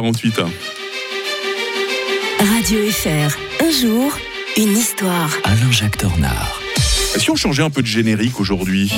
48. 0.00 0.40
Radio 2.38 2.90
FR, 2.90 3.36
un 3.62 3.70
jour, 3.70 4.16
une 4.56 4.74
histoire. 4.74 5.30
Alain-Jacques 5.44 5.98
Dornard. 5.98 6.58
Si 7.18 7.30
on 7.30 7.36
changeait 7.36 7.62
un 7.62 7.68
peu 7.68 7.82
de 7.82 7.86
générique 7.86 8.40
aujourd'hui? 8.40 8.90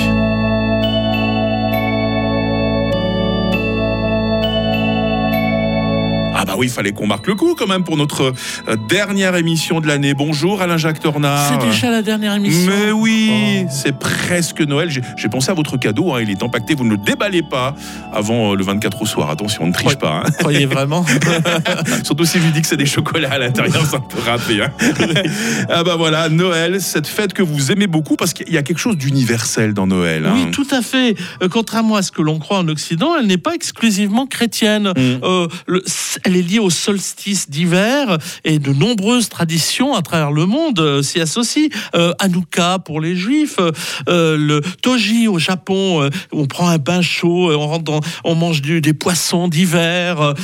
Bah 6.52 6.58
oui, 6.58 6.66
il 6.66 6.70
fallait 6.72 6.92
qu'on 6.92 7.06
marque 7.06 7.26
le 7.28 7.34
coup 7.34 7.54
quand 7.58 7.66
même 7.66 7.82
pour 7.82 7.96
notre 7.96 8.34
euh, 8.68 8.76
dernière 8.88 9.34
émission 9.36 9.80
de 9.80 9.86
l'année. 9.86 10.12
Bonjour 10.12 10.60
Alain-Jacques 10.60 11.00
Tornard. 11.00 11.48
C'est 11.60 11.66
déjà 11.66 11.90
la 11.90 12.02
dernière 12.02 12.34
émission. 12.34 12.70
Mais 12.70 12.92
oui, 12.92 13.30
Oh. 13.64 13.68
c'est 13.70 13.96
presque 13.98 14.60
Noël. 14.60 14.90
J'ai- 14.90 15.28
pensé 15.30 15.50
à 15.50 15.54
votre 15.54 15.78
cadeau, 15.78 16.12
hein, 16.12 16.20
il 16.20 16.28
est 16.30 16.42
empaqueté, 16.42 16.74
vous 16.74 16.84
ne 16.84 16.90
le 16.90 16.98
déballez 16.98 17.42
pas 17.42 17.74
avant 18.12 18.52
euh, 18.52 18.56
le 18.56 18.64
24 18.64 19.00
au 19.00 19.06
soir. 19.06 19.30
Attention, 19.30 19.64
on 19.64 19.68
ne 19.68 19.72
triche 19.72 19.96
pas. 19.96 20.22
hein. 20.26 20.30
Croyez 20.40 20.66
vraiment 20.66 21.06
Surtout 22.04 22.26
si 22.26 22.38
je 22.38 22.44
lui 22.44 22.52
dis 22.52 22.60
que 22.60 22.66
c'est 22.68 22.76
des 22.76 22.84
chocolats 22.84 23.32
à 23.32 23.38
l'intérieur, 23.38 23.86
ça 23.86 23.98
peut 23.98 24.18
râper. 24.20 24.62
hein. 24.62 24.70
ah 25.70 25.82
bah 25.84 25.96
voilà, 25.96 26.28
Noël, 26.28 26.82
cette 26.82 27.06
fête 27.06 27.32
que 27.32 27.42
vous 27.42 27.72
aimez 27.72 27.86
beaucoup 27.86 28.16
parce 28.16 28.34
qu'il 28.34 28.52
y 28.52 28.58
a 28.58 28.62
quelque 28.62 28.78
chose 28.78 28.98
d'universel 28.98 29.72
dans 29.72 29.86
Noël. 29.86 30.26
hein. 30.26 30.32
Oui, 30.34 30.50
tout 30.50 30.66
à 30.70 30.82
fait. 30.82 31.16
Euh, 31.42 31.48
contrairement 31.48 31.96
à 31.96 32.02
ce 32.02 32.12
que 32.12 32.20
l'on 32.20 32.38
croit 32.38 32.58
en 32.58 32.68
Occident, 32.68 33.12
elle 33.18 33.26
n'est 33.26 33.38
pas 33.38 33.54
exclusivement 33.54 34.26
chrétienne. 34.26 34.92
Mm. 34.94 35.00
Euh, 35.22 35.46
le- 35.66 35.82
elle 36.24 36.36
est 36.36 36.41
liée 36.42 36.58
au 36.58 36.70
solstice 36.70 37.48
d'hiver 37.48 38.18
et 38.44 38.58
de 38.58 38.72
nombreuses 38.72 39.28
traditions 39.28 39.94
à 39.94 40.02
travers 40.02 40.32
le 40.32 40.46
monde 40.46 40.80
euh, 40.80 41.02
s'y 41.02 41.20
associent. 41.20 41.68
Euh, 41.94 42.12
Hanouka 42.18 42.78
pour 42.78 43.00
les 43.00 43.16
juifs, 43.16 43.56
euh, 43.58 43.72
euh, 44.08 44.36
le 44.36 44.60
Toji 44.82 45.28
au 45.28 45.38
Japon, 45.38 46.02
euh, 46.02 46.10
on 46.32 46.46
prend 46.46 46.68
un 46.68 46.78
bain 46.78 47.02
chaud, 47.02 47.52
on, 47.52 48.00
on 48.24 48.34
mange 48.34 48.62
des 48.62 48.92
poissons 48.92 49.48
d'hiver, 49.48 50.34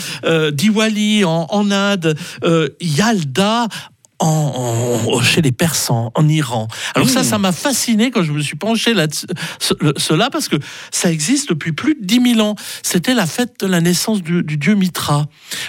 Diwali 0.52 1.24
en, 1.24 1.46
en 1.50 1.70
Inde, 1.70 2.16
Yalda. 2.80 3.68
En, 4.20 4.26
en- 4.26 5.22
chez 5.22 5.42
les 5.42 5.52
Persans, 5.52 6.10
en 6.14 6.28
Iran. 6.28 6.66
Alors 6.94 7.08
ça, 7.08 7.20
Mmh. 7.20 7.24
ça 7.24 7.38
m'a 7.38 7.52
fasciné 7.52 8.10
quand 8.10 8.22
je 8.22 8.32
me 8.32 8.40
suis 8.40 8.56
penché 8.56 8.92
là 8.94 9.06
cela 9.96 10.30
parce 10.30 10.48
que 10.48 10.56
ça 10.90 11.10
existe 11.12 11.50
depuis 11.50 11.72
plus 11.72 11.94
de 11.94 12.04
10 12.04 12.34
000 12.34 12.40
ans. 12.40 12.54
C'était 12.82 13.14
la 13.14 13.26
fête 13.26 13.54
de 13.60 13.66
la 13.66 13.80
naissance 13.80 14.22
du, 14.22 14.42
du 14.42 14.56
dieu 14.56 14.74
Mitra, 14.74 15.26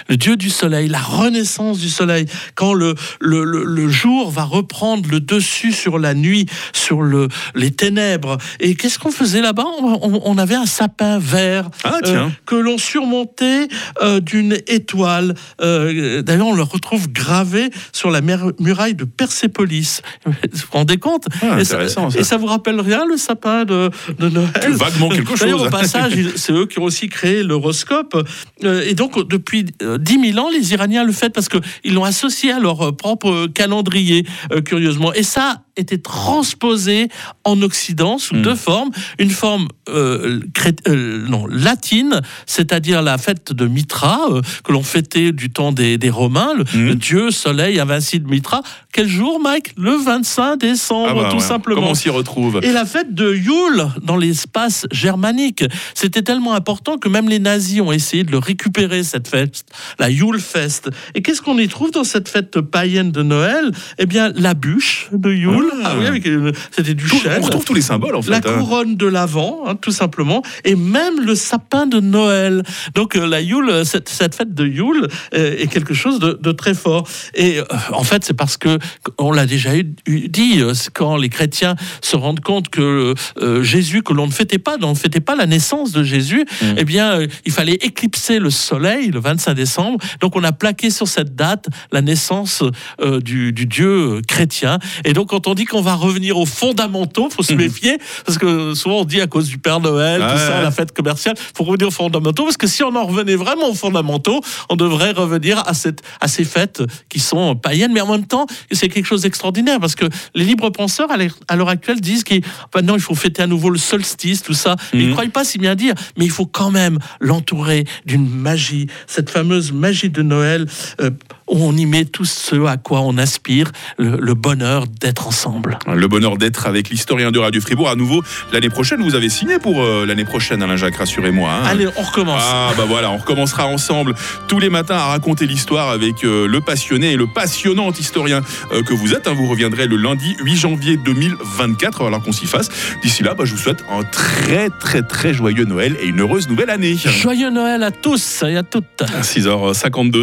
le 0.08 0.16
dieu 0.16 0.36
du 0.36 0.50
soleil, 0.50 0.88
la 0.88 0.98
renaissance 0.98 1.78
du 1.78 1.88
soleil. 1.88 2.26
Quand 2.54 2.72
le, 2.74 2.94
le, 3.20 3.44
le- 3.44 3.64
le 3.64 3.88
jour 3.88 4.30
va 4.30 4.44
reprendre 4.44 5.08
le 5.10 5.20
dessus 5.20 5.72
sur 5.72 5.98
la 5.98 6.14
nuit, 6.14 6.46
sur 6.72 7.02
le, 7.02 7.28
les 7.54 7.70
ténèbres. 7.70 8.38
Et 8.60 8.74
qu'est-ce 8.74 8.98
qu'on 8.98 9.10
faisait 9.12 9.40
là-bas? 9.42 9.64
On, 9.80 9.98
on- 10.02 10.22
on 10.24 10.38
avait 10.38 10.54
un 10.56 10.66
sapin 10.66 11.18
vert 11.18 11.70
Ah 11.84 11.98
tiens. 12.04 12.32
que 12.46 12.56
l'on 12.56 12.78
surmontait 12.78 13.68
euh, 14.02 14.20
d'une 14.20 14.58
étoile. 14.66 15.34
Euh, 15.60 16.22
D'ailleurs, 16.22 16.48
on 16.48 16.54
le 16.54 16.62
retrouve 16.62 17.08
gravé 17.12 17.70
sur 17.92 18.10
la 18.10 18.20
mer- 18.20 18.49
muraille 18.58 18.94
de 18.94 19.04
Persépolis. 19.04 20.02
Vous 20.26 20.32
vous 20.32 20.66
rendez 20.72 20.96
compte 20.98 21.26
Ah, 21.42 21.60
et, 21.60 21.64
ça, 21.64 21.76
intéressant, 21.76 22.10
ça. 22.10 22.18
et 22.18 22.24
ça 22.24 22.36
vous 22.36 22.46
rappelle 22.46 22.80
rien 22.80 23.04
le 23.06 23.16
sapin 23.16 23.64
de, 23.64 23.90
de 24.18 24.28
Noël 24.28 24.72
Vaguement 24.72 25.08
quelque 25.08 25.36
chose. 25.36 25.62
au 25.62 25.70
passage, 25.70 26.12
c'est 26.36 26.52
eux 26.52 26.66
qui 26.66 26.78
ont 26.78 26.84
aussi 26.84 27.08
créé 27.08 27.42
l'horoscope. 27.42 28.26
Euh, 28.64 28.82
et 28.86 28.94
donc, 28.94 29.28
depuis 29.28 29.66
euh, 29.82 29.98
10 29.98 30.32
000 30.32 30.38
ans, 30.44 30.50
les 30.50 30.72
Iraniens 30.72 31.04
le 31.04 31.12
font 31.12 31.30
parce 31.30 31.48
qu'ils 31.48 31.94
l'ont 31.94 32.04
associé 32.04 32.52
à 32.52 32.58
leur 32.58 32.88
euh, 32.88 32.92
propre 32.92 33.46
calendrier, 33.46 34.26
euh, 34.52 34.60
curieusement. 34.60 35.12
Et 35.12 35.22
ça 35.22 35.62
été 35.76 36.00
transposé 36.00 37.08
en 37.44 37.60
Occident 37.62 38.18
sous 38.18 38.34
Mm. 38.36 38.42
deux 38.42 38.54
formes. 38.54 38.90
Une 39.18 39.30
forme 39.30 39.68
euh, 39.88 40.40
euh, 40.88 41.26
non, 41.28 41.46
latine, 41.46 42.20
c'est-à-dire 42.46 43.02
la 43.02 43.18
fête 43.18 43.52
de 43.52 43.66
Mitra, 43.66 44.28
euh, 44.30 44.42
que 44.64 44.72
l'on 44.72 44.82
fêtait 44.82 45.32
du 45.32 45.50
temps 45.50 45.72
des, 45.72 45.98
des 45.98 46.10
Romains, 46.10 46.52
le, 46.56 46.64
Mm. 46.64 46.86
le 46.86 46.94
dieu 46.94 47.30
soleil 47.30 47.80
invincible 47.80 48.30
Mitra. 48.30 48.62
Quel 48.92 49.08
jour, 49.08 49.40
Mike? 49.40 49.72
Le 49.76 49.92
25 49.96 50.56
décembre, 50.58 51.08
Ah 51.10 51.14
bah 51.22 51.28
tout 51.30 51.36
ouais. 51.36 51.42
simplement. 51.42 51.80
Comment 51.80 51.92
on 51.92 51.94
s'y 51.94 52.10
retrouve? 52.10 52.60
Et 52.62 52.72
la 52.72 52.84
fête 52.84 53.14
de 53.14 53.32
Yule 53.34 53.86
dans 54.02 54.16
l'espace 54.16 54.86
germanique, 54.92 55.64
c'était 55.94 56.22
tellement 56.22 56.54
important 56.54 56.98
que 56.98 57.08
même 57.08 57.28
les 57.28 57.38
nazis 57.38 57.80
ont 57.80 57.92
essayé 57.92 58.24
de 58.24 58.30
le 58.32 58.38
récupérer 58.38 59.02
cette 59.04 59.28
fête, 59.28 59.64
la 59.98 60.10
Yule 60.10 60.40
Fest. 60.40 60.90
Et 61.14 61.22
qu'est-ce 61.22 61.40
qu'on 61.42 61.58
y 61.58 61.68
trouve 61.68 61.90
dans 61.92 62.04
cette 62.04 62.28
fête 62.28 62.60
païenne 62.60 63.10
de 63.12 63.22
Noël? 63.22 63.70
Eh 63.98 64.06
bien, 64.06 64.32
la 64.34 64.54
bûche 64.54 65.08
de 65.12 65.32
Yule. 65.32 65.69
Ah. 65.84 65.94
Oui, 65.98 66.06
avec 66.06 66.26
une- 66.26 66.52
c'était 66.70 66.94
du 66.94 67.04
Tout- 67.06 67.16
chêne. 67.18 67.38
On 67.40 67.44
retrouve 67.44 67.64
tous 67.64 67.74
les 67.74 67.80
symboles 67.82 68.14
en 68.14 68.22
fait. 68.22 68.30
La 68.30 68.36
hein. 68.38 68.58
couronne 68.58 68.96
de 68.96 69.06
l'Avent, 69.06 69.64
hein, 69.66 69.74
tout 69.76 69.90
simplement, 69.92 70.42
et 70.64 70.74
même 70.74 71.20
le 71.24 71.34
sapin 71.34 71.86
de 71.86 72.00
Noël. 72.00 72.62
Donc 72.94 73.16
euh, 73.16 73.26
la 73.26 73.40
Yule, 73.40 73.82
cette, 73.84 74.08
cette 74.08 74.34
fête 74.34 74.54
de 74.54 74.66
Yule 74.66 75.08
euh, 75.34 75.56
est 75.58 75.66
quelque 75.66 75.94
chose 75.94 76.18
de, 76.18 76.38
de 76.40 76.52
très 76.52 76.74
fort. 76.74 77.06
Et 77.34 77.58
euh, 77.58 77.64
en 77.92 78.04
fait, 78.04 78.24
c'est 78.24 78.34
parce 78.34 78.56
que 78.56 78.78
on 79.18 79.32
l'a 79.32 79.46
déjà 79.46 79.76
eu, 79.76 79.92
eu- 80.06 80.28
dit 80.28 80.60
euh, 80.60 80.74
c'est 80.74 80.92
quand 80.92 81.16
les 81.16 81.28
chrétiens 81.28 81.76
se 82.02 82.16
rendent 82.16 82.40
compte 82.40 82.68
que 82.68 83.14
euh, 83.40 83.62
Jésus, 83.62 84.02
que 84.02 84.12
l'on 84.12 84.26
ne 84.26 84.32
fêtait 84.32 84.58
pas, 84.58 84.76
on 84.82 84.90
ne 84.90 84.94
fêtait 84.94 85.20
pas 85.20 85.36
la 85.36 85.46
naissance 85.46 85.92
de 85.92 86.02
Jésus, 86.02 86.44
Mm. 86.62 86.74
eh 86.78 86.84
bien, 86.84 87.12
euh, 87.20 87.26
il 87.44 87.52
fallait 87.52 87.74
éclipser 87.80 88.38
le 88.38 88.50
soleil 88.50 89.10
le 89.10 89.20
25 89.20 89.54
décembre. 89.54 89.98
Donc 90.20 90.36
on 90.36 90.44
a 90.44 90.52
plaqué 90.52 90.90
sur 90.90 91.08
cette 91.08 91.34
date 91.34 91.66
la 91.92 92.02
naissance 92.02 92.62
euh, 93.00 93.20
du, 93.20 93.52
du 93.52 93.66
Dieu 93.66 93.88
euh, 93.88 94.20
chrétien. 94.26 94.78
Et 95.04 95.12
donc 95.12 95.28
quand 95.30 95.46
on 95.46 95.49
dit 95.54 95.64
qu'on 95.64 95.80
va 95.82 95.94
revenir 95.94 96.38
aux 96.38 96.46
fondamentaux, 96.46 97.28
faut 97.30 97.42
se 97.42 97.52
Mhm. 97.52 97.58
méfier 97.58 97.98
parce 98.24 98.38
que 98.38 98.74
souvent 98.74 99.00
on 99.00 99.04
dit 99.04 99.20
à 99.20 99.26
cause 99.26 99.48
du 99.48 99.58
Père 99.58 99.80
Noël, 99.80 100.20
Ah 100.24 100.32
tout 100.32 100.38
ça, 100.38 100.56
ouais. 100.58 100.62
la 100.62 100.70
fête 100.70 100.92
commerciale, 100.92 101.34
faut 101.56 101.64
revenir 101.64 101.88
aux 101.88 101.92
fondamentaux 101.92 102.44
parce 102.44 102.56
que 102.56 102.66
si 102.66 102.82
on 102.82 102.94
en 102.94 103.04
revenait 103.06 103.36
vraiment 103.36 103.68
aux 103.70 103.74
fondamentaux, 103.74 104.40
on 104.68 104.76
devrait 104.76 105.12
revenir 105.12 105.62
à 105.66 105.74
cette 105.74 106.02
à 106.20 106.28
ces 106.28 106.44
fêtes 106.44 106.82
qui 107.08 107.18
sont 107.20 107.56
païennes, 107.56 107.92
mais 107.92 108.00
en 108.00 108.10
même 108.10 108.26
temps 108.26 108.46
c'est 108.72 108.88
quelque 108.88 109.06
chose 109.06 109.22
d'extraordinaire 109.22 109.80
parce 109.80 109.94
que 109.94 110.06
les 110.34 110.44
libres 110.44 110.70
penseurs 110.70 111.08
à 111.10 111.16
l'heure- 111.56 111.68
actuelle 111.68 112.00
disent 112.00 112.24
qu'il 112.24 112.42
bah 112.72 112.80
il 112.82 113.00
faut 113.00 113.14
fêter 113.14 113.42
à 113.42 113.46
nouveau 113.46 113.70
le 113.70 113.78
solstice, 113.78 114.42
tout 114.42 114.54
ça. 114.54 114.76
Mais 114.92 115.00
Ils 115.00 115.04
Mhm. 115.04 115.10
ne 115.10 115.14
croient 115.16 115.28
pas 115.32 115.44
si 115.44 115.58
bien 115.58 115.74
dire, 115.74 115.94
mais 116.16 116.24
il 116.24 116.30
faut 116.30 116.46
quand 116.46 116.70
même 116.70 116.98
l'entourer 117.20 117.84
d'une 118.06 118.28
magie, 118.28 118.86
cette 119.06 119.30
fameuse 119.30 119.72
magie 119.72 120.10
de 120.10 120.22
Noël 120.22 120.66
euh, 121.00 121.10
on 121.50 121.76
y 121.76 121.86
met 121.86 122.04
tout 122.04 122.24
ce 122.24 122.64
à 122.66 122.76
quoi 122.76 123.00
on 123.00 123.18
aspire, 123.18 123.70
le, 123.98 124.18
le 124.20 124.34
bonheur 124.34 124.86
d'être 124.86 125.26
ensemble. 125.26 125.78
Le 125.92 126.06
bonheur 126.08 126.36
d'être 126.36 126.66
avec 126.66 126.90
l'historien 126.90 127.30
de 127.30 127.38
Radio 127.38 127.60
Fribourg 127.60 127.88
à 127.88 127.94
nouveau 127.96 128.22
l'année 128.52 128.68
prochaine. 128.70 129.02
Vous 129.02 129.14
avez 129.14 129.28
signé 129.28 129.58
pour 129.58 129.82
euh, 129.82 130.06
l'année 130.06 130.24
prochaine, 130.24 130.62
Alain 130.62 130.76
Jacques, 130.76 130.96
rassurez-moi. 130.96 131.50
hein. 131.50 131.64
Allez, 131.66 131.86
on 131.96 132.02
recommence. 132.02 132.40
Ah 132.44 132.70
bah 132.76 132.84
voilà, 132.88 133.10
on 133.10 133.16
recommencera 133.16 133.66
ensemble 133.66 134.14
tous 134.48 134.58
les 134.58 134.70
matins 134.70 134.96
à 134.96 135.06
raconter 135.06 135.46
l'histoire 135.46 135.88
avec 135.90 136.24
euh, 136.24 136.46
le 136.46 136.60
passionné 136.60 137.12
et 137.12 137.16
le 137.16 137.26
passionnant 137.26 137.90
historien 137.92 138.40
euh, 138.72 138.82
que 138.82 138.94
vous 138.94 139.12
êtes. 139.14 139.26
hein. 139.26 139.32
Vous 139.34 139.46
reviendrez 139.48 139.86
le 139.86 139.96
lundi 139.96 140.36
8 140.42 140.56
janvier 140.56 140.96
2024, 140.96 142.06
alors 142.06 142.22
qu'on 142.22 142.32
s'y 142.32 142.46
fasse. 142.46 142.68
D'ici 143.02 143.22
là, 143.22 143.34
bah, 143.34 143.44
je 143.44 143.52
vous 143.52 143.58
souhaite 143.58 143.84
un 143.90 144.02
très 144.04 144.68
très 144.80 145.02
très 145.02 145.32
joyeux 145.34 145.64
Noël 145.64 145.96
et 146.00 146.06
une 146.06 146.20
heureuse 146.20 146.48
nouvelle 146.48 146.70
année. 146.70 146.96
Joyeux 146.96 147.50
Noël 147.50 147.82
à 147.82 147.90
tous 147.90 148.42
et 148.46 148.56
à 148.56 148.62
toutes. 148.62 148.84
6h52 149.22 150.18